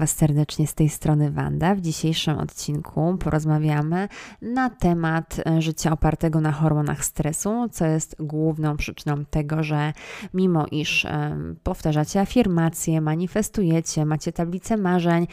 [0.00, 1.74] Was serdecznie z tej strony Wanda.
[1.74, 4.08] W dzisiejszym odcinku porozmawiamy
[4.42, 9.92] na temat e, życia opartego na hormonach stresu, co jest główną przyczyną tego, że
[10.34, 15.26] mimo iż e, powtarzacie afirmacje, manifestujecie, macie tablicę marzeń,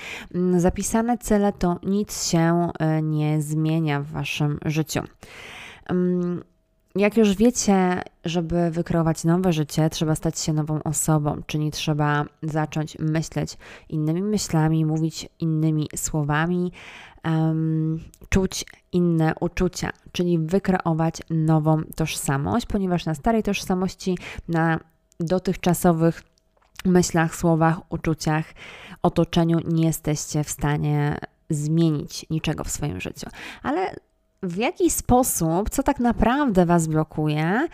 [0.57, 5.01] zapisane cele, to nic się e, nie zmienia w Waszym życiu.
[6.95, 12.99] Jak już wiecie, żeby wykreować nowe życie, trzeba stać się nową osobą, czyli trzeba zacząć
[12.99, 13.57] myśleć
[13.89, 16.71] innymi myślami, mówić innymi słowami,
[17.25, 24.79] um, czuć inne uczucia, czyli wykreować nową tożsamość, ponieważ na starej tożsamości, na
[25.19, 26.23] dotychczasowych
[26.85, 28.45] myślach, słowach, uczuciach,
[29.01, 31.17] otoczeniu nie jesteście w stanie
[31.49, 33.27] zmienić niczego w swoim życiu.
[33.63, 33.95] Ale
[34.47, 37.67] w jaki sposób, co tak naprawdę Was blokuje,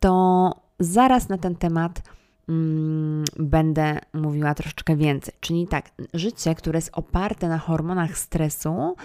[0.00, 2.02] to zaraz na ten temat
[2.48, 5.34] mm, będę mówiła troszeczkę więcej.
[5.40, 8.96] Czyli tak, życie, które jest oparte na hormonach stresu,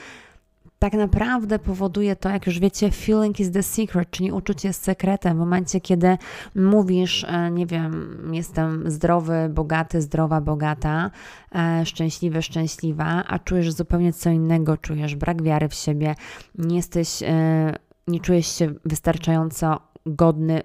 [0.82, 5.38] tak naprawdę powoduje to, jak już wiecie, feeling is the secret, czyli uczucie jest sekretem.
[5.38, 6.18] W momencie, kiedy
[6.56, 11.12] mówisz, e, nie wiem, jestem zdrowy, bogaty, zdrowa, bogata,
[11.56, 16.16] e, szczęśliwy, szczęśliwa, a czujesz zupełnie co innego, czujesz brak wiary w siebie,
[16.58, 17.76] nie jesteś, e,
[18.08, 20.62] nie czujesz się wystarczająco godny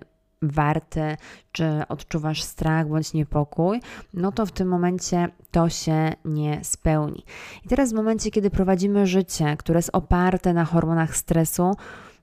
[0.48, 1.16] warty,
[1.52, 3.80] czy odczuwasz strach bądź niepokój,
[4.14, 7.24] no to w tym momencie to się nie spełni.
[7.64, 11.72] I teraz w momencie, kiedy prowadzimy życie, które jest oparte na hormonach stresu,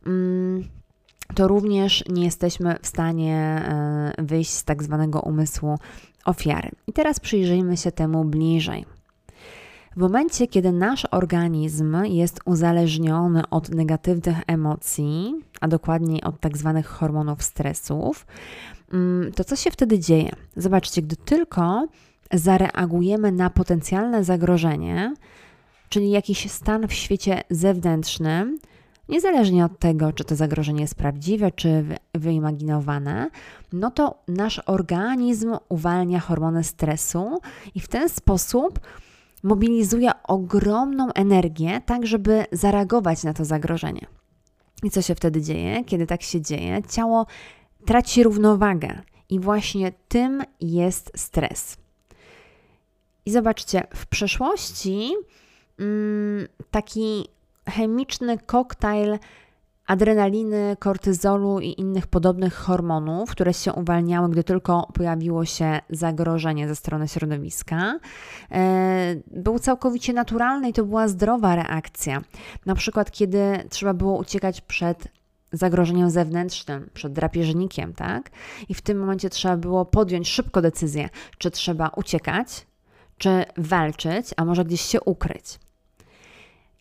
[0.06, 0.64] mm,
[1.36, 5.78] to również nie jesteśmy w stanie e, wyjść z tak zwanego umysłu
[6.26, 6.70] ofiary.
[6.88, 8.86] I teraz przyjrzyjmy się temu bliżej.
[9.96, 16.86] W momencie, kiedy nasz organizm jest uzależniony od negatywnych emocji, a dokładniej od tak zwanych
[16.86, 18.26] hormonów stresów,
[18.94, 20.32] mm, to co się wtedy dzieje?
[20.56, 21.88] Zobaczcie, gdy tylko
[22.34, 25.14] zareagujemy na potencjalne zagrożenie,
[25.90, 28.60] czyli jakiś stan w świecie zewnętrznym,
[29.10, 33.30] niezależnie od tego, czy to zagrożenie jest prawdziwe, czy wyimaginowane,
[33.74, 37.40] no to nasz organizm uwalnia hormony stresu
[37.76, 38.80] i w ten sposób
[39.44, 44.06] mobilizuje ogromną energię, tak żeby zareagować na to zagrożenie.
[44.84, 45.84] I co się wtedy dzieje?
[45.84, 47.26] Kiedy tak się dzieje, ciało
[47.86, 49.02] traci równowagę,
[49.34, 51.78] i właśnie tym jest stres.
[53.26, 55.14] I zobaczcie, w przeszłości
[55.80, 57.28] mm, taki
[57.70, 59.20] chemiczny koktajl
[59.88, 66.76] adrenaliny, kortyzolu i innych podobnych hormonów, które się uwalniały, gdy tylko pojawiło się zagrożenie ze
[66.76, 68.00] strony środowiska,
[68.52, 72.22] e, był całkowicie naturalny i to była zdrowa reakcja.
[72.66, 75.08] Na przykład, kiedy trzeba było uciekać przed
[75.52, 78.32] zagrożeniem zewnętrznym, przed drapieżnikiem, tak?
[78.70, 82.68] I w tym momencie trzeba było podjąć szybko decyzję, czy trzeba uciekać,
[83.18, 85.60] czy walczyć, a może gdzieś się ukryć.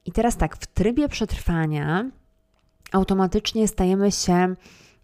[0.07, 2.11] I teraz tak, w trybie przetrwania
[2.92, 4.54] automatycznie stajemy się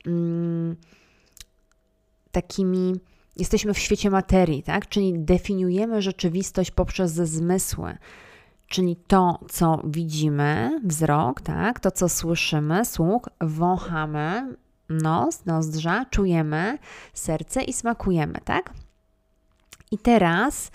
[0.07, 0.77] mm,
[2.33, 2.95] takimi,
[3.37, 4.89] jesteśmy w świecie materii, tak?
[4.89, 7.99] Czyli definiujemy rzeczywistość poprzez zmysły.
[8.69, 11.81] Czyli to, co widzimy, wzrok, tak?
[11.81, 14.57] To, co słyszymy, słuch, wąchamy,
[14.89, 16.79] nos, nozdrza, czujemy,
[17.15, 18.73] serce i smakujemy, tak?
[19.91, 20.71] I teraz,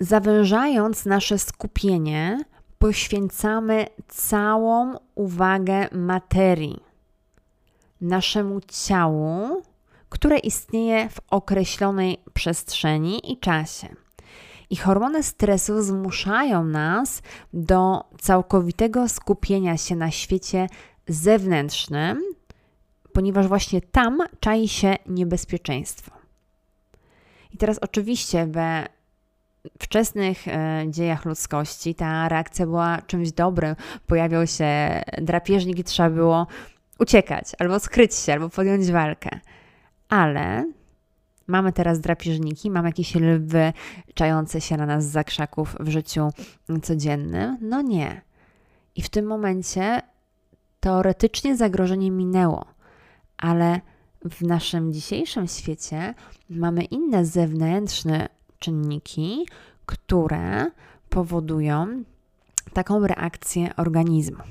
[0.00, 2.44] zawężając nasze skupienie,
[2.80, 6.80] poświęcamy całą uwagę materii,
[8.00, 9.62] naszemu ciału,
[10.08, 13.88] które istnieje w określonej przestrzeni i czasie.
[14.70, 20.66] I hormony stresu zmuszają nas do całkowitego skupienia się na świecie
[21.08, 22.22] zewnętrznym,
[23.12, 26.10] ponieważ właśnie tam czai się niebezpieczeństwo.
[27.52, 28.99] I teraz, oczywiście, we
[29.78, 33.76] wczesnych e, dziejach ludzkości ta reakcja była czymś dobrym.
[34.06, 36.46] Pojawiał się drapieżnik i trzeba było
[36.98, 39.40] uciekać, albo skryć się, albo podjąć walkę.
[40.08, 40.72] Ale
[41.46, 43.72] mamy teraz drapieżniki, mamy jakieś lwy
[44.14, 46.28] czające się na nas z zakrzaków w życiu
[46.82, 47.58] codziennym.
[47.60, 48.20] No nie.
[48.96, 50.02] I w tym momencie
[50.80, 52.64] teoretycznie zagrożenie minęło,
[53.36, 53.80] ale
[54.30, 56.14] w naszym dzisiejszym świecie
[56.50, 58.28] mamy inne zewnętrzne
[58.60, 59.46] czynniki,
[59.86, 60.70] które
[61.08, 62.04] powodują
[62.72, 64.42] taką reakcję organizmu.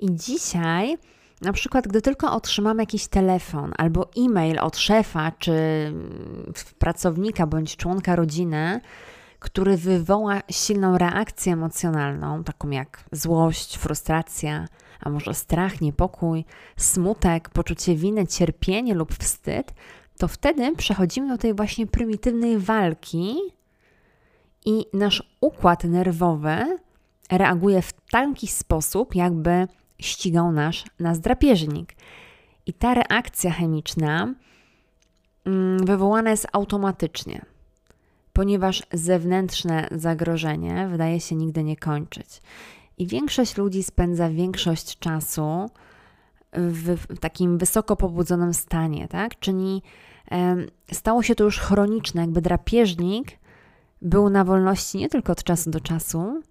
[0.00, 0.98] I dzisiaj,
[1.40, 5.52] na przykład, gdy tylko otrzymamy jakiś telefon albo e-mail od szefa czy
[6.78, 8.80] pracownika bądź członka rodziny,
[9.38, 14.68] który wywoła silną reakcję emocjonalną, taką jak złość, frustracja,
[15.00, 16.44] a może strach, niepokój,
[16.76, 19.74] smutek, poczucie winy, cierpienie lub wstyd,
[20.18, 23.36] to wtedy przechodzimy do tej właśnie prymitywnej walki
[24.64, 26.78] i nasz układ nerwowy
[27.30, 29.68] reaguje w taki sposób, jakby
[29.98, 31.94] ścigał nasz, nas drapieżnik.
[32.66, 34.34] I ta reakcja chemiczna
[35.44, 37.44] mm, wywołana jest automatycznie,
[38.32, 42.42] ponieważ zewnętrzne zagrożenie wydaje się nigdy nie kończyć.
[42.98, 45.70] I większość ludzi spędza większość czasu
[46.56, 49.38] w, takim wysoko pobudzonym stanie, tak?
[49.38, 49.82] Czyli
[50.92, 53.38] stało się to już chroniczne, jakby drapieżnik
[54.02, 56.42] był na wolności nie tylko od czasu do czasu,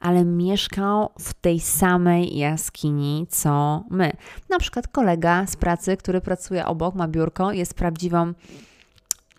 [0.00, 4.12] ale mieszkał w tej samej jaskini co my.
[4.50, 8.32] Na przykład kolega z pracy, który pracuje obok, ma biurko, jest prawdziwą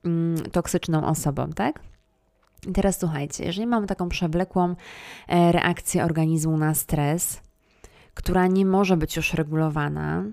[0.06, 1.80] mm, toksyczną osobą, tak?
[2.68, 4.75] I teraz słuchajcie, jeżeli mamy taką przewlekłą
[5.28, 7.42] e, reakcję organizmu na stres,
[8.16, 10.24] która nie może być już regulowana,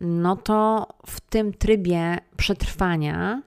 [0.00, 3.42] no to w tym trybie przetrwania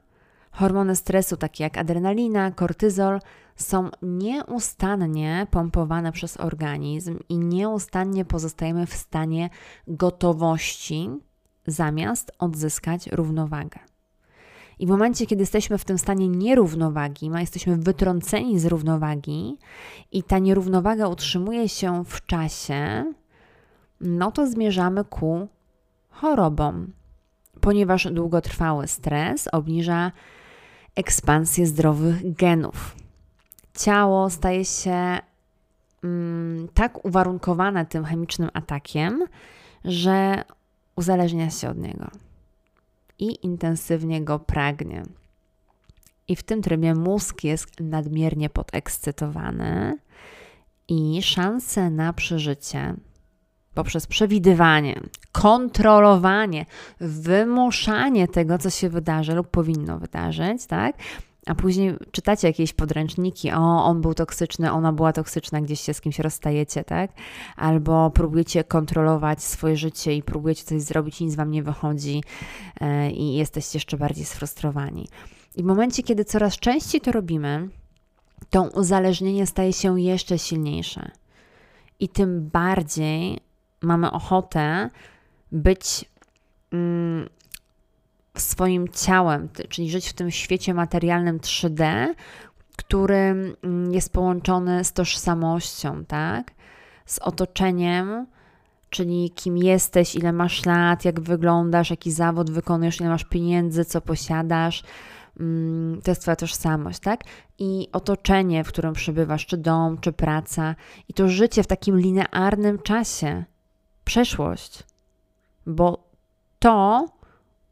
[0.51, 3.19] hormony stresu, takie jak adrenalina, kortyzol,
[3.55, 9.49] są nieustannie pompowane przez organizm i nieustannie pozostajemy w stanie
[9.87, 11.09] gotowości,
[11.67, 13.79] zamiast odzyskać równowagę.
[14.79, 19.57] I w momencie, kiedy jesteśmy w tym stanie nierównowagi, ma jesteśmy wytrąceni z równowagi
[20.11, 23.13] i ta nierównowaga utrzymuje się w czasie,
[24.01, 25.47] no to zmierzamy ku
[26.09, 26.91] chorobom,
[27.61, 30.11] ponieważ długotrwały stres obniża
[30.95, 32.95] ekspansję zdrowych genów.
[33.73, 35.17] Ciało staje się
[36.03, 39.25] mm, tak uwarunkowane tym chemicznym atakiem,
[39.85, 40.43] że
[40.95, 42.07] uzależnia się od niego
[43.19, 45.03] i intensywnie go pragnie.
[46.27, 49.97] I w tym trybie mózg jest nadmiernie podekscytowany
[50.87, 52.95] i szanse na przeżycie
[53.77, 54.99] poprzez przewidywanie,
[55.31, 56.65] kontrolowanie,
[56.99, 60.95] wymuszanie tego, co się wydarzy lub powinno wydarzyć, tak?
[61.45, 66.01] A później czytacie jakieś podręczniki, o, on był toksyczny, ona była toksyczna, gdzieś się z
[66.01, 67.11] kimś rozstajecie, tak?
[67.55, 72.23] Albo próbujecie kontrolować swoje życie i próbujecie coś zrobić, nic wam nie wychodzi
[72.81, 75.07] yy, i jesteście jeszcze bardziej sfrustrowani.
[75.55, 77.69] I w momencie, kiedy coraz częściej to robimy,
[78.49, 81.11] to uzależnienie staje się jeszcze silniejsze.
[81.99, 83.46] I tym bardziej
[83.81, 84.89] mamy ochotę
[85.51, 86.05] być
[86.71, 87.29] mm,
[88.37, 92.07] swoim ciałem, czyli żyć w tym świecie materialnym 3D,
[92.77, 96.51] który mm, jest połączony z tożsamością, tak?
[97.05, 98.27] Z otoczeniem,
[98.89, 104.01] czyli kim jesteś, ile masz lat, jak wyglądasz, jaki zawód wykonujesz, ile masz pieniędzy, co
[104.01, 104.83] posiadasz.
[105.39, 107.23] Mm, to jest Twoja tożsamość, tak?
[107.59, 110.75] I otoczenie, w którym przebywasz, czy dom, czy praca,
[111.09, 113.43] i to życie w takim linearnym czasie
[114.07, 114.83] przeszłość,
[115.65, 116.09] bo
[116.59, 117.05] to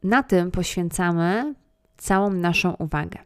[0.02, 1.54] na tym poświęcamy
[1.96, 3.18] całą naszą uwagę.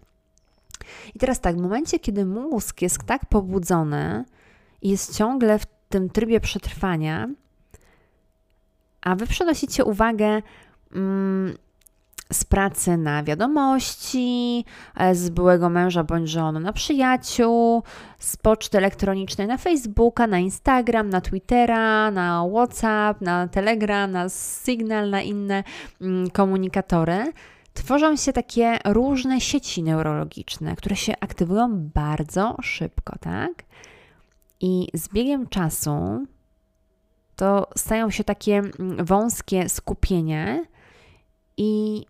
[1.15, 4.25] I teraz tak, w momencie, kiedy mózg jest tak pobudzony
[4.83, 7.29] i jest ciągle w tym trybie przetrwania,
[9.01, 10.43] a wy przenosicie uwagę
[10.93, 11.57] mm,
[12.33, 14.65] z pracy na wiadomości,
[14.97, 17.83] e, z byłego męża bądź żony na przyjaciół,
[18.19, 24.29] z poczty elektronicznej na Facebooka, na Instagram, na Twittera, na WhatsApp, na Telegram, na
[24.65, 25.65] Signal, na inne
[26.01, 27.33] mm, komunikatory.
[27.75, 33.51] Tworzą się takie różne sieci neurologiczne, które się aktywują bardzo szybko, tak?
[34.61, 36.27] I z biegiem czasu
[37.37, 40.65] to stają się takie mm, wąskie skupienie,
[41.63, 42.07] i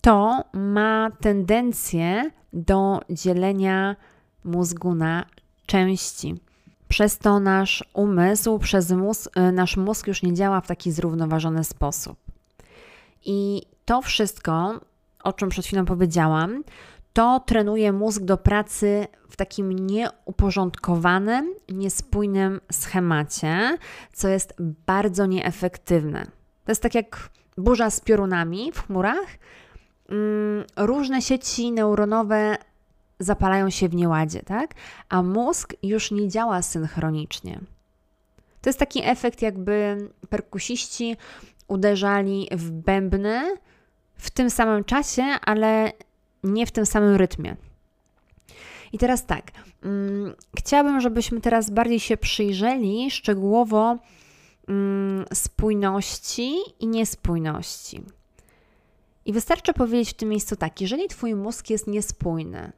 [0.00, 3.96] to ma tendencję do dzielenia
[4.44, 5.24] mózgu na
[5.66, 6.34] części.
[6.88, 11.64] Przez to nasz umysł, przez mózg, y, nasz mózg już nie działa w taki zrównoważony
[11.64, 12.18] sposób.
[13.24, 14.80] I to wszystko,
[15.24, 16.64] o czym przed chwilą powiedziałam,
[17.12, 23.78] to trenuje mózg do pracy w takim nieuporządkowanym, niespójnym schemacie,
[24.12, 24.54] co jest
[24.86, 26.24] bardzo nieefektywne.
[26.64, 29.26] To jest tak jak burza z piorunami w chmurach,
[30.76, 32.56] różne sieci neuronowe
[33.18, 34.74] zapalają się w nieładzie, tak?
[35.08, 37.60] A mózg już nie działa synchronicznie.
[38.60, 39.96] To jest taki efekt, jakby
[40.28, 41.16] perkusiści
[41.68, 43.56] uderzali w bębny
[44.16, 45.92] w tym samym czasie, ale
[46.44, 47.56] nie w tym samym rytmie.
[48.92, 49.52] I teraz tak,
[49.82, 53.96] mm, chciałabym, żebyśmy teraz bardziej się przyjrzeli szczegółowo
[54.68, 58.02] mm, spójności i niespójności.
[59.24, 62.72] I wystarczy powiedzieć w tym miejscu tak: jeżeli Twój mózg jest niespójny,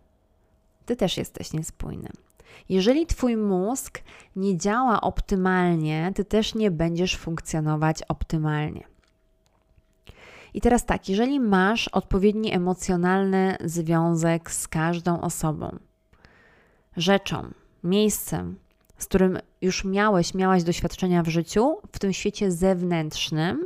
[0.86, 2.08] Ty też jesteś niespójny.
[2.68, 3.98] Jeżeli Twój mózg
[4.36, 8.92] nie działa optymalnie, Ty też nie będziesz funkcjonować optymalnie.
[10.54, 15.78] I teraz tak, jeżeli masz odpowiedni emocjonalny związek z każdą osobą,
[16.96, 17.50] rzeczą,
[17.84, 18.56] miejscem,
[18.98, 23.64] z którym już miałeś, miałaś doświadczenia w życiu, w tym świecie zewnętrznym,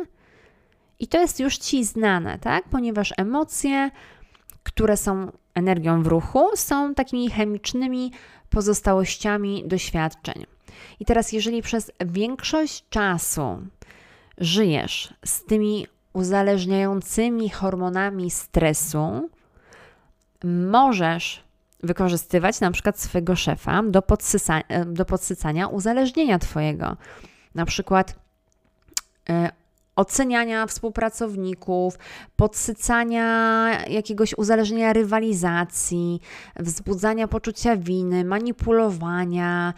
[0.99, 2.69] i to jest już ci znane, tak?
[2.69, 3.91] Ponieważ emocje,
[4.63, 8.13] które są energią w ruchu, są takimi chemicznymi
[8.51, 10.47] pozostałościami doświadczeń.
[11.01, 13.59] I teraz, jeżeli przez większość czasu
[14.39, 19.31] żyjesz z tymi uzależniającymi hormonami stresu,
[20.45, 21.45] możesz
[21.83, 26.97] wykorzystywać na przykład swojego szefa do, podsysa, do podsycania uzależnienia Twojego.
[27.55, 28.15] Na przykład
[29.29, 29.51] e,
[29.97, 31.99] oceniania współpracowników,
[32.37, 33.27] podsycania
[33.89, 36.21] jakiegoś uzależnienia rywalizacji,
[36.57, 39.75] wzbudzania poczucia winy, manipulowania.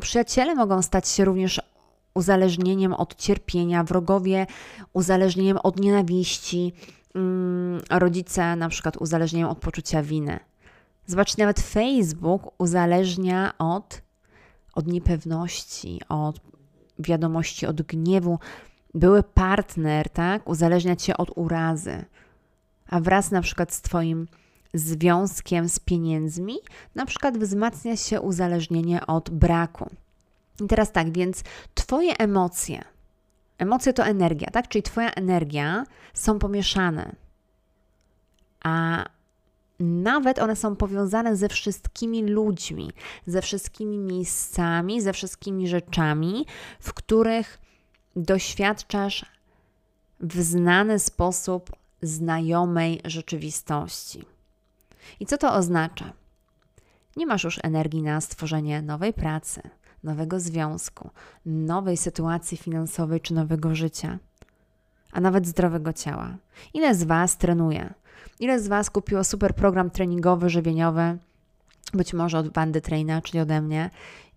[0.00, 1.60] Przyjaciele mogą stać się również
[2.14, 4.46] uzależnieniem od cierpienia, wrogowie
[4.92, 6.72] uzależnieniem od nienawiści,
[7.14, 10.38] mm, rodzice na przykład uzależnieniem od poczucia winy.
[11.06, 14.02] Zobaczcie, nawet Facebook uzależnia od,
[14.74, 16.40] od niepewności, od
[16.98, 18.38] wiadomości, od gniewu.
[18.94, 22.04] Były partner, tak, uzależnia cię od urazy,
[22.86, 24.28] a wraz na przykład z Twoim
[24.74, 26.56] związkiem z pieniędzmi,
[26.94, 29.90] na przykład wzmacnia się uzależnienie od braku.
[30.60, 31.42] I teraz tak, więc
[31.74, 32.84] Twoje emocje,
[33.58, 34.68] emocje to energia, tak?
[34.68, 35.84] Czyli Twoja energia
[36.14, 37.14] są pomieszane,
[38.64, 39.04] a
[39.80, 42.92] nawet one są powiązane ze wszystkimi ludźmi,
[43.26, 46.46] ze wszystkimi miejscami, ze wszystkimi rzeczami,
[46.80, 47.63] w których
[48.16, 49.26] doświadczasz
[50.20, 54.24] w znany sposób znajomej rzeczywistości.
[55.20, 56.12] I co to oznacza?
[57.16, 59.62] Nie masz już energii na stworzenie nowej pracy,
[60.02, 61.10] nowego związku,
[61.46, 64.18] nowej sytuacji finansowej czy nowego życia,
[65.12, 66.36] a nawet zdrowego ciała.
[66.74, 67.94] Ile z Was trenuje?
[68.40, 71.18] Ile z Was kupiło super program treningowy, żywieniowy,
[71.92, 73.90] być może od Bandy Traina, czyli ode mnie,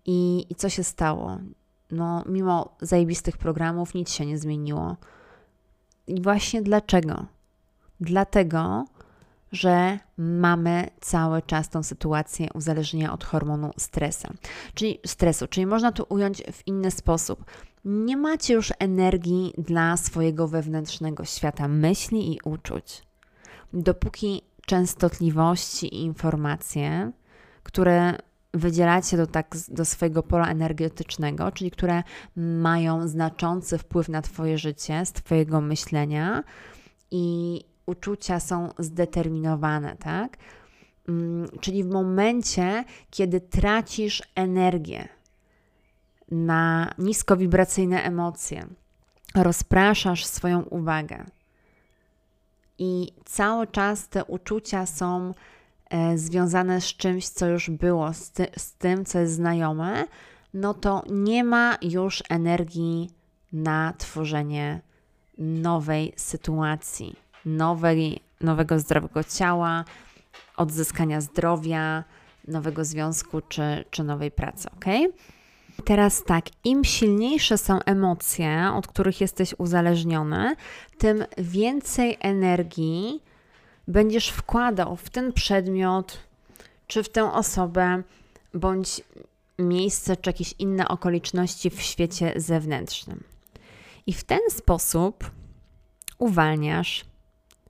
[0.06, 1.38] i, i co się stało?
[1.90, 4.96] No, mimo zajebistych programów nic się nie zmieniło.
[6.06, 7.26] I właśnie dlaczego?
[8.00, 8.84] Dlatego,
[9.52, 14.28] że mamy cały czas tą sytuację uzależnienia od hormonu stresu.
[14.74, 17.44] Czyli stresu, czyli można to ująć w inny sposób.
[17.84, 23.02] Nie macie już energii dla swojego wewnętrznego świata myśli i uczuć.
[23.72, 27.12] Dopóki częstotliwości i informacje,
[27.62, 28.18] które
[28.54, 32.02] wydzielacie do, tak, do swojego pola energetycznego, czyli które
[32.36, 36.44] mają znaczący wpływ na Twoje życie z Twojego myślenia
[37.10, 40.36] i uczucia są zdeterminowane, tak?
[41.08, 45.08] Mm, czyli w momencie, kiedy tracisz energię
[46.30, 48.66] na niskowibracyjne emocje,
[49.34, 51.24] rozpraszasz swoją uwagę
[52.78, 55.34] i cały czas te uczucia są
[56.14, 60.04] związane z czymś, co już było, z, ty, z tym, co jest znajome,
[60.54, 63.10] no to nie ma już energii
[63.52, 64.80] na tworzenie
[65.38, 69.84] nowej sytuacji nowej, nowego zdrowego ciała,
[70.56, 72.04] odzyskania zdrowia,
[72.48, 74.84] nowego związku czy, czy nowej pracy, ok?
[75.84, 80.56] Teraz tak, im silniejsze są emocje, od których jesteś uzależniony,
[80.98, 83.22] tym więcej energii
[83.88, 86.18] będziesz wkładał w ten przedmiot,
[86.86, 88.02] czy w tę osobę,
[88.54, 89.00] bądź
[89.58, 93.24] miejsce, czy jakieś inne okoliczności w świecie zewnętrznym.
[94.06, 95.30] I w ten sposób
[96.18, 97.04] uwalniasz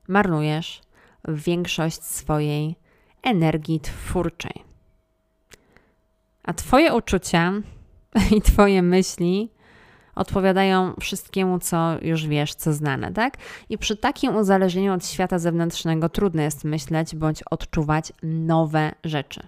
[0.09, 0.81] marnujesz
[1.29, 2.77] większość swojej
[3.23, 4.65] energii twórczej.
[6.43, 7.53] A Twoje uczucia
[8.37, 9.51] i Twoje myśli
[10.19, 13.37] odpowiadają wszystkiemu, co już wiesz, co znane, tak?
[13.69, 19.41] I przy takim uzależnieniu od świata zewnętrznego trudno jest myśleć bądź odczuwać nowe rzeczy.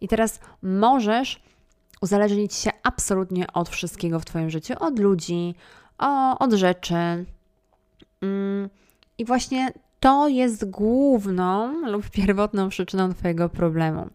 [0.00, 1.42] I teraz możesz
[2.00, 5.54] uzależnić się absolutnie od wszystkiego w Twoim życiu, od ludzi,
[6.38, 6.94] od rzeczy.
[8.22, 8.68] Mm,
[9.18, 14.06] i właśnie to jest główną lub pierwotną przyczyną Twojego problemu.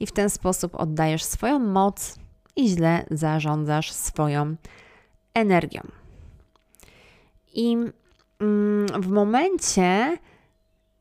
[0.00, 2.18] I w ten sposób oddajesz swoją moc
[2.56, 4.56] i źle zarządzasz swoją
[5.36, 5.80] energią.
[7.54, 7.76] I
[8.40, 10.18] mm, w momencie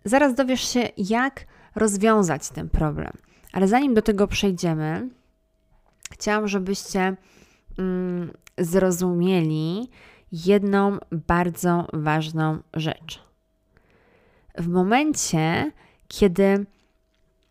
[0.05, 3.11] zaraz dowiesz się, jak rozwiązać ten problem.
[3.53, 5.09] Ale zanim do tego przejdziemy,
[6.11, 7.15] chciałam, żebyście
[7.77, 9.89] mm, zrozumieli
[10.31, 13.25] jedną bardzo ważną rzecz
[14.57, 15.71] w momencie,
[16.07, 16.65] kiedy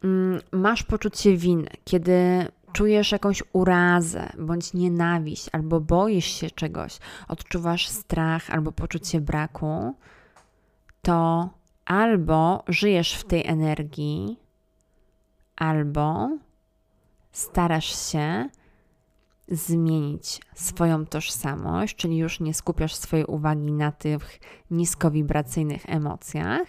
[0.04, 7.88] mm, masz poczucie winy, kiedy czujesz jakąś urazę bądź nienawiść, albo boisz się czegoś, odczuwasz
[7.88, 9.94] strach albo poczucie braku,
[11.02, 11.48] to
[11.84, 14.38] albo żyjesz w tej energii,
[15.56, 16.30] albo
[17.32, 18.48] starasz się
[19.48, 24.40] zmienić swoją tożsamość, czyli już nie skupiasz swojej uwagi na tych
[24.70, 26.68] niskowibracyjnych emocjach.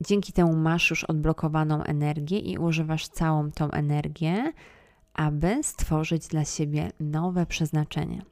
[0.00, 4.52] Dzięki temu masz już odblokowaną energię i używasz całą tą energię,
[5.14, 8.22] aby stworzyć dla siebie nowe przeznaczenie.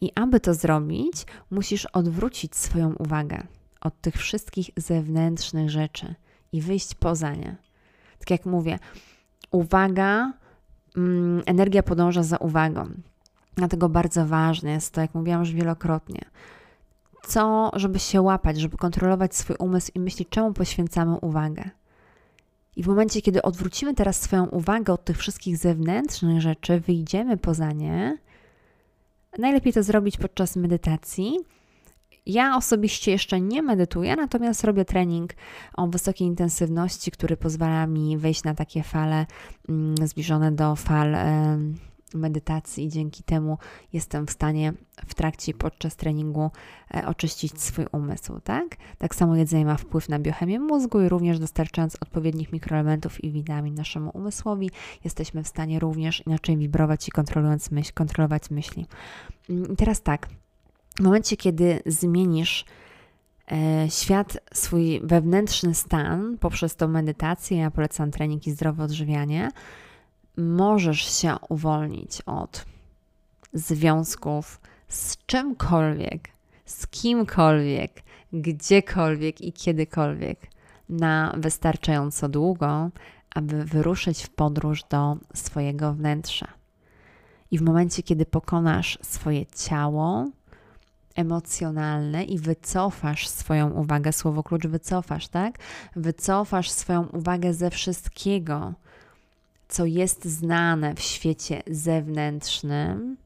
[0.00, 3.46] I aby to zrobić, musisz odwrócić swoją uwagę
[3.80, 6.14] od tych wszystkich zewnętrznych rzeczy
[6.52, 7.56] i wyjść poza nie.
[8.18, 8.78] Tak jak mówię,
[9.50, 10.32] uwaga,
[10.96, 12.90] mm, energia podąża za uwagą.
[13.54, 16.20] Dlatego bardzo ważne jest to, jak mówiłam już wielokrotnie,
[17.22, 21.70] co, żeby się łapać, żeby kontrolować swój umysł i myśleć, czemu poświęcamy uwagę.
[22.78, 27.72] I w momencie, kiedy odwrócimy teraz swoją uwagę od tych wszystkich zewnętrznych rzeczy, wyjdziemy poza
[27.72, 28.18] nie,
[29.38, 31.38] najlepiej to zrobić podczas medytacji.
[32.26, 35.34] Ja osobiście jeszcze nie medytuję, natomiast robię trening
[35.74, 39.26] o wysokiej intensywności, który pozwala mi wejść na takie fale
[39.68, 41.16] mm, zbliżone do fal
[42.14, 43.58] medytacji i dzięki temu
[43.92, 44.72] jestem w stanie
[45.06, 46.50] w trakcie podczas treningu
[46.94, 48.76] e, oczyścić swój umysł, tak?
[48.98, 53.74] Tak samo jedzenie ma wpływ na biochemię mózgu i również dostarczając odpowiednich mikroelementów i witamin
[53.74, 54.70] naszemu umysłowi,
[55.04, 58.86] jesteśmy w stanie również inaczej wibrować i kontrolując myśl, kontrolować myśli.
[59.50, 60.28] Mm, I teraz tak,
[60.96, 62.64] w momencie, kiedy zmienisz
[63.52, 69.50] e, świat, swój wewnętrzny stan poprzez tą medytację, ja polecam trening i zdrowe odżywianie,
[70.38, 72.64] możesz się uwolnić od
[73.52, 76.28] związków z czymkolwiek,
[76.64, 78.02] z kimkolwiek,
[78.32, 80.38] gdziekolwiek i kiedykolwiek
[80.88, 82.90] na wystarczająco długo,
[83.34, 86.48] aby wyruszyć w podróż do swojego wnętrza.
[87.50, 90.26] I w momencie, kiedy pokonasz swoje ciało
[91.14, 95.58] emocjonalne i wycofasz swoją uwagę, słowo klucz wycofasz, tak?
[95.96, 98.74] Wycofasz swoją uwagę ze wszystkiego,
[99.68, 103.16] co jest znane w świecie zewnętrznym,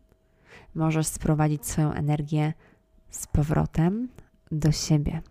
[0.75, 2.53] możesz sprowadzić swoją energię
[3.11, 4.09] z powrotem
[4.51, 5.23] do siebie.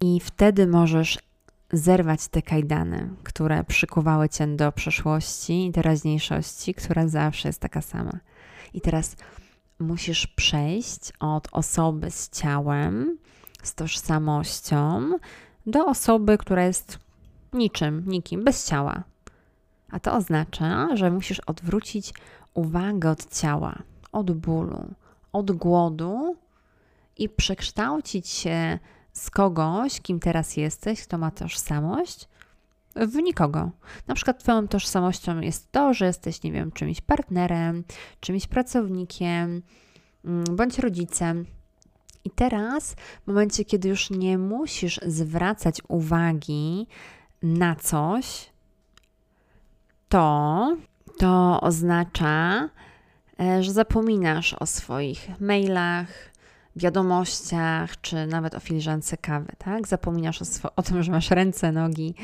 [0.00, 1.18] I wtedy możesz
[1.72, 8.18] zerwać te kajdany, które przykuwały cię do przeszłości i teraźniejszości, która zawsze jest taka sama.
[8.74, 9.16] I teraz
[9.78, 13.18] musisz przejść od osoby z ciałem,
[13.62, 15.10] z tożsamością,
[15.66, 16.98] do osoby, która jest
[17.52, 19.02] niczym, nikim, bez ciała,
[19.94, 22.14] a to oznacza, że musisz odwrócić
[22.54, 24.94] uwagę od ciała, od bólu,
[25.32, 26.36] od głodu
[27.16, 28.78] i przekształcić się
[29.12, 32.28] z kogoś, kim teraz jesteś, kto ma tożsamość,
[32.96, 33.70] w nikogo.
[34.06, 37.84] Na przykład Twoją tożsamością jest to, że jesteś, nie wiem, czymś partnerem,
[38.20, 39.62] czymś pracownikiem,
[40.24, 41.46] mm, bądź rodzicem.
[42.24, 46.86] I teraz, w momencie, kiedy już nie musisz zwracać uwagi
[47.42, 48.53] na coś,
[50.14, 50.76] to,
[51.18, 52.68] to oznacza,
[53.40, 56.06] e, że zapominasz o swoich mailach,
[56.76, 59.88] wiadomościach, czy nawet o filiżance kawy, tak?
[59.88, 60.44] Zapominasz o,
[60.76, 62.14] o, tym, że masz ręce, nogi,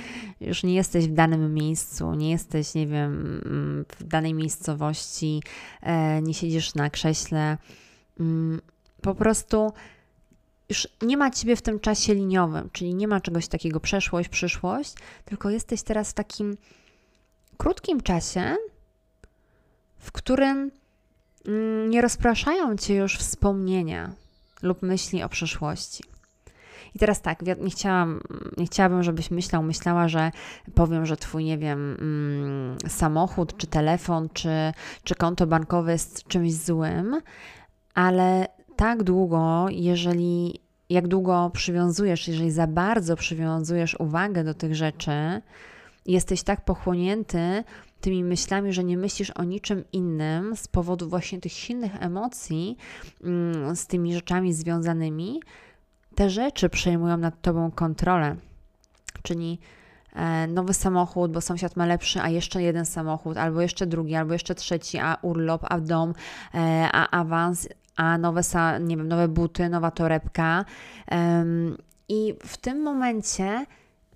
[0.40, 5.42] już nie jesteś w danym miejscu, nie jesteś, nie wiem, mm, w danej miejscowości,
[5.82, 7.58] e, nie siedzisz na krześle.
[8.20, 8.60] Mm,
[9.02, 9.72] po prostu
[10.68, 14.94] już nie ma ciebie w tym czasie liniowym, czyli nie ma czegoś takiego przeszłość, przyszłość,
[15.24, 16.56] tylko jesteś teraz w takim
[17.60, 18.56] krótkim czasie,
[19.98, 20.70] w którym
[21.46, 24.10] mm, nie rozpraszają cię już wspomnienia
[24.62, 26.04] lub myśli o przeszłości.
[26.94, 28.20] I teraz tak, nie, chciałam,
[28.56, 30.30] nie chciałabym, żebyś myślał, myślała, że
[30.74, 34.72] powiem, że twój, nie wiem, mm, samochód, czy telefon, czy,
[35.04, 37.20] czy konto bankowe jest czymś złym,
[37.94, 45.42] ale tak długo, jeżeli, jak długo przywiązujesz, jeżeli za bardzo przywiązujesz uwagę do tych rzeczy,
[46.06, 47.64] jesteś tak pochłonięty
[48.00, 52.76] tymi myślami, że nie myślisz o niczym innym z powodu właśnie tych silnych emocji
[53.24, 55.40] mm, z tymi rzeczami związanymi,
[56.14, 58.36] te rzeczy przejmują nad tobą kontrolę.
[59.22, 59.58] Czyli
[60.12, 64.32] e, nowy samochód, bo sąsiad ma lepszy, a jeszcze jeden samochód, albo jeszcze drugi, albo
[64.32, 66.14] jeszcze trzeci, a urlop, a dom,
[66.54, 68.42] e, a awans, a nowe,
[68.80, 70.64] nie wiem, nowe buty, nowa torebka.
[72.08, 73.66] I w tym momencie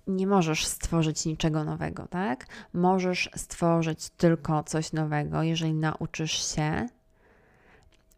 [0.07, 2.47] nie możesz stworzyć niczego nowego, tak?
[2.73, 6.87] Możesz stworzyć tylko coś nowego, jeżeli nauczysz się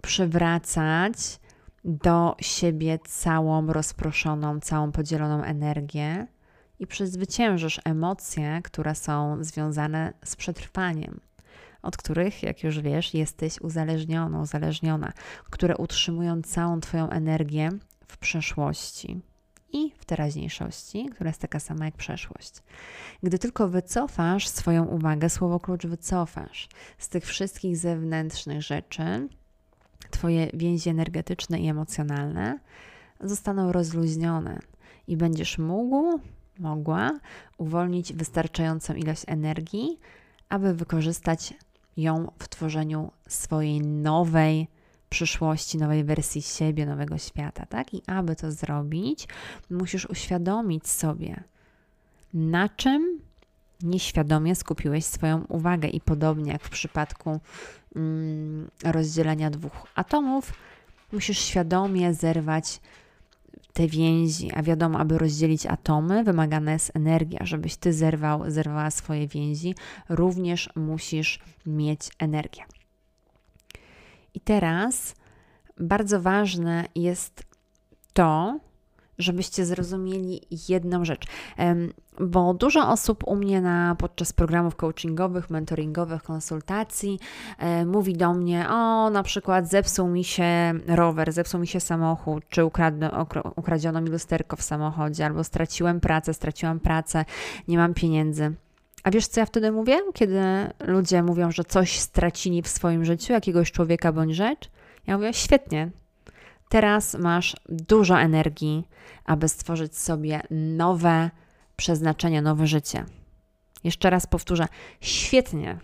[0.01, 1.39] przywracać
[1.85, 6.27] do siebie całą rozproszoną, całą podzieloną energię
[6.79, 11.19] i przezwyciężysz emocje, które są związane z przetrwaniem,
[11.81, 15.13] od których, jak już wiesz, jesteś uzależniona, uzależniona,
[15.49, 17.69] które utrzymują całą Twoją energię
[18.07, 19.21] w przeszłości
[19.73, 22.53] i w teraźniejszości, która jest taka sama jak przeszłość.
[23.23, 29.27] Gdy tylko wycofasz swoją uwagę, słowo klucz wycofasz z tych wszystkich zewnętrznych rzeczy,
[30.11, 32.59] Twoje więzi energetyczne i emocjonalne
[33.21, 34.59] zostaną rozluźnione
[35.07, 36.19] i będziesz mógł,
[36.59, 37.19] mogła
[37.57, 39.99] uwolnić wystarczającą ilość energii,
[40.49, 41.53] aby wykorzystać
[41.97, 44.67] ją w tworzeniu swojej nowej
[45.09, 47.93] przyszłości, nowej wersji siebie, nowego świata, tak?
[47.93, 49.27] I aby to zrobić,
[49.69, 51.43] musisz uświadomić sobie,
[52.33, 53.19] na czym
[53.83, 55.87] nieświadomie skupiłeś swoją uwagę.
[55.87, 57.39] I podobnie jak w przypadku
[57.95, 60.53] mm, rozdzielenia dwóch atomów,
[61.11, 62.79] musisz świadomie zerwać
[63.73, 67.39] te więzi, a wiadomo, aby rozdzielić atomy, wymagana jest energia.
[67.43, 69.75] Żebyś ty zerwał, zerwała swoje więzi,
[70.09, 72.63] również musisz mieć energię.
[74.37, 75.15] I teraz
[75.79, 77.43] bardzo ważne jest
[78.13, 78.59] to,
[79.17, 81.25] żebyście zrozumieli jedną rzecz.
[82.19, 87.19] Bo dużo osób u mnie na, podczas programów coachingowych, mentoringowych, konsultacji
[87.57, 92.43] e, mówi do mnie: O, na przykład zepsuł mi się rower, zepsuł mi się samochód,
[92.49, 97.25] czy ukradno, ukradziono mi lusterko w samochodzie, albo straciłem pracę, straciłam pracę,
[97.67, 98.55] nie mam pieniędzy.
[99.07, 100.41] A wiesz, co ja wtedy mówię, kiedy
[100.79, 104.69] ludzie mówią, że coś stracili w swoim życiu, jakiegoś człowieka bądź rzecz?
[105.07, 105.89] Ja mówię: Świetnie,
[106.69, 108.87] Teraz masz dużo energii,
[109.25, 111.29] aby stworzyć sobie nowe
[111.75, 113.05] przeznaczenie, nowe życie.
[113.83, 114.67] Jeszcze raz powtórzę,
[115.01, 115.77] świetnie.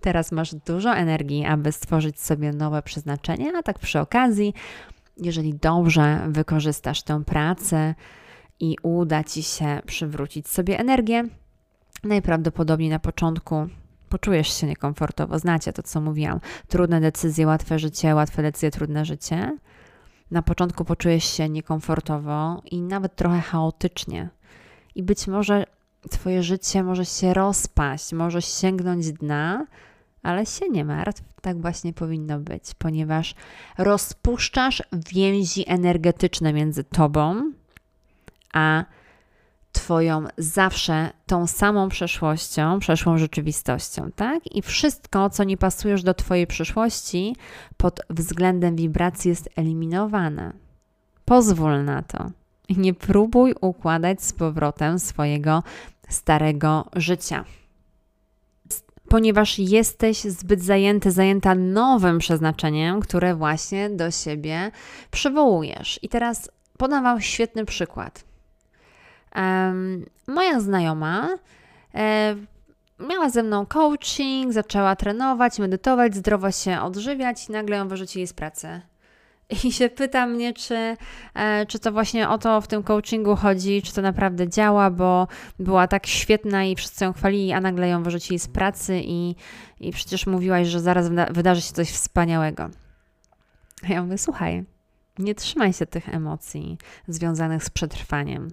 [0.00, 4.54] Teraz masz dużo energii, aby stworzyć sobie nowe przeznaczenie, a tak przy okazji,
[5.16, 7.94] jeżeli dobrze wykorzystasz tę pracę
[8.60, 11.24] i uda ci się przywrócić sobie energię,
[12.04, 13.68] najprawdopodobniej na początku
[14.08, 15.38] poczujesz się niekomfortowo.
[15.38, 16.40] Znacie to, co mówiłam.
[16.68, 19.58] Trudne decyzje, łatwe życie, łatwe decyzje, trudne życie
[20.30, 24.28] na początku poczujesz się niekomfortowo i nawet trochę chaotycznie.
[24.94, 25.64] I być może
[26.10, 29.66] Twoje życie może się rozpaść, może sięgnąć dna,
[30.22, 33.34] ale się nie martw, tak właśnie powinno być, ponieważ
[33.78, 34.82] rozpuszczasz
[35.12, 37.52] więzi energetyczne między Tobą
[38.52, 38.84] a
[39.78, 44.54] Twoją zawsze tą samą przeszłością, przeszłą rzeczywistością, tak?
[44.56, 47.36] I wszystko, co nie pasuje już do Twojej przyszłości,
[47.76, 50.52] pod względem wibracji jest eliminowane.
[51.24, 52.30] Pozwól na to.
[52.68, 55.62] Nie próbuj układać z powrotem swojego
[56.08, 57.44] starego życia.
[59.08, 64.70] Ponieważ jesteś zbyt zajęty, zajęta nowym przeznaczeniem, które właśnie do siebie
[65.10, 66.00] przywołujesz.
[66.02, 68.27] I teraz podam Wam świetny przykład.
[70.26, 71.28] Moja znajoma
[71.94, 72.36] e,
[73.08, 78.32] miała ze mną coaching, zaczęła trenować, medytować, zdrowo się odżywiać i nagle ją wyrzucili z
[78.32, 78.80] pracy.
[79.64, 80.96] I się pyta mnie, czy,
[81.34, 85.28] e, czy to właśnie o to w tym coachingu chodzi, czy to naprawdę działa, bo
[85.58, 89.34] była tak świetna i wszyscy ją chwalili, a nagle ją wyrzucili z pracy i,
[89.80, 92.70] i przecież mówiłaś, że zaraz wyda wydarzy się coś wspaniałego.
[93.84, 94.64] A ja mówię, słuchaj,
[95.18, 98.48] nie trzymaj się tych emocji związanych z przetrwaniem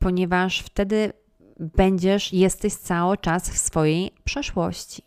[0.00, 1.12] ponieważ wtedy
[1.60, 5.02] będziesz, jesteś cały czas w swojej przeszłości.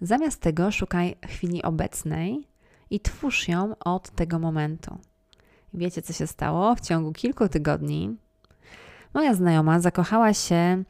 [0.00, 2.48] Zamiast tego szukaj chwili obecnej
[2.90, 4.98] i twórz ją od tego momentu.
[5.74, 6.74] Wiecie, co się stało?
[6.74, 8.16] W ciągu kilku tygodni
[9.14, 10.84] moja znajoma zakochała się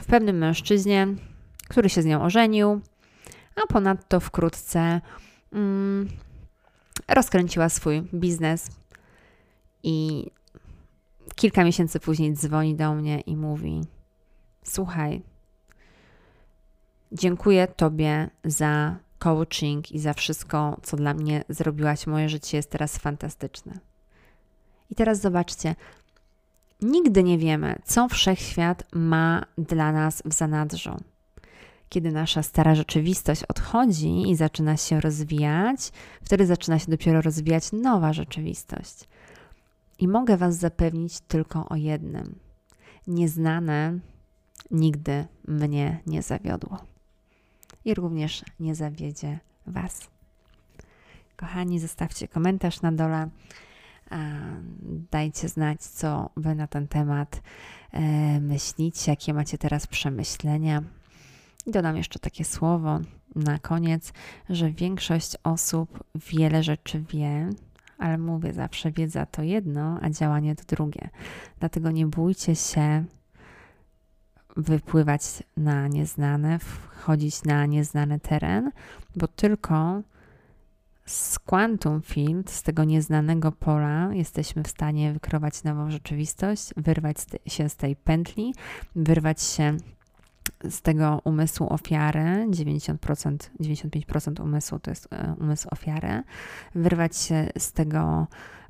[0.00, 1.06] w pewnym mężczyźnie,
[1.68, 2.80] który się z nią ożenił,
[3.56, 5.00] a ponadto wkrótce
[5.52, 6.08] mm,
[7.08, 8.70] rozkręciła swój biznes
[9.82, 10.26] i
[11.34, 13.80] kilka miesięcy później dzwoni do mnie i mówi:
[14.62, 15.22] Słuchaj,
[17.12, 22.06] dziękuję Tobie za coaching i za wszystko, co dla mnie zrobiłaś.
[22.06, 23.78] Moje życie jest teraz fantastyczne.
[24.90, 25.74] I teraz zobaczcie,
[26.82, 30.96] nigdy nie wiemy, co wszechświat ma dla nas w zanadrzu.
[31.88, 38.12] Kiedy nasza stara rzeczywistość odchodzi i zaczyna się rozwijać, wtedy zaczyna się dopiero rozwijać nowa
[38.12, 39.08] rzeczywistość.
[39.98, 42.38] I mogę Was zapewnić tylko o jednym:
[43.06, 43.98] nieznane
[44.70, 46.78] nigdy mnie nie zawiodło.
[47.84, 50.10] I również nie zawiedzie Was.
[51.36, 53.28] Kochani, zostawcie komentarz na dole.
[55.10, 57.42] Dajcie znać, co Wy na ten temat
[57.92, 60.82] e, myślicie, jakie macie teraz przemyślenia.
[61.66, 63.00] Dodam jeszcze takie słowo
[63.34, 64.12] na koniec,
[64.50, 67.50] że większość osób wiele rzeczy wie,
[67.98, 71.08] ale mówię zawsze, wiedza to jedno, a działanie to drugie.
[71.58, 73.04] Dlatego nie bójcie się
[74.56, 78.70] wypływać na nieznane, wchodzić na nieznany teren,
[79.16, 80.02] bo tylko
[81.06, 87.68] z quantum field, z tego nieznanego pola, jesteśmy w stanie wykrować nową rzeczywistość, wyrwać się
[87.68, 88.54] z tej pętli,
[88.96, 89.76] wyrwać się
[90.70, 96.22] z tego umysłu ofiary, 90%, 95% umysłu to jest e, umysł ofiary,
[96.74, 98.26] wyrwać się z tego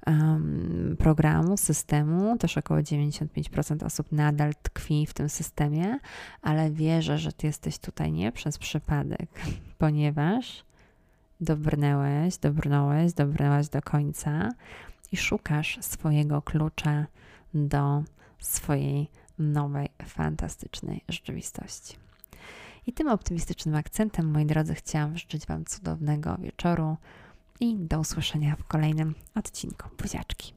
[0.06, 2.38] um, programu, systemu.
[2.38, 5.98] Też około 95% osób nadal tkwi w tym systemie,
[6.42, 9.30] ale wierzę, że ty jesteś tutaj nie przez przypadek,
[9.78, 10.64] ponieważ
[11.40, 14.48] dobrnęłeś, dobrnąłeś, dobrnęłaś do końca
[15.12, 17.06] i szukasz swojego klucza
[17.54, 18.02] do
[18.38, 21.96] swojej nowej, fantastycznej rzeczywistości.
[22.86, 26.96] I tym optymistycznym akcentem, moi drodzy, chciałam życzyć Wam cudownego wieczoru
[27.60, 29.88] i do usłyszenia w kolejnym odcinku.
[29.98, 30.52] Buziaczki.